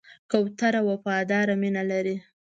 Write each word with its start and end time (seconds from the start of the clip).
کوتره 0.31 0.81
وفاداره 0.89 1.53
مینه 1.61 1.83
لري. 1.91 2.15